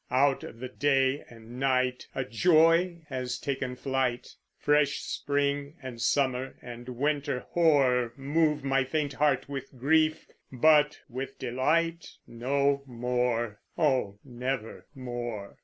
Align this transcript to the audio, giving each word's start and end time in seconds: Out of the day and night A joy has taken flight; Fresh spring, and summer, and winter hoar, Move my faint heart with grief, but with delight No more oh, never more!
Out 0.09 0.43
of 0.43 0.57
the 0.59 0.67
day 0.67 1.23
and 1.29 1.59
night 1.59 2.07
A 2.15 2.25
joy 2.25 3.01
has 3.09 3.37
taken 3.37 3.75
flight; 3.75 4.33
Fresh 4.57 5.01
spring, 5.01 5.75
and 5.79 6.01
summer, 6.01 6.55
and 6.59 6.89
winter 6.89 7.41
hoar, 7.49 8.11
Move 8.15 8.63
my 8.63 8.83
faint 8.83 9.13
heart 9.13 9.47
with 9.47 9.77
grief, 9.77 10.25
but 10.51 10.97
with 11.07 11.37
delight 11.37 12.07
No 12.25 12.81
more 12.87 13.61
oh, 13.77 14.17
never 14.23 14.87
more! 14.95 15.59